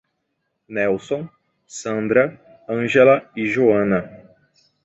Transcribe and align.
Nélson, 0.67 1.29
Sandra, 1.67 2.39
Ângela 2.67 3.29
e 3.37 3.45
Joana 3.45 4.09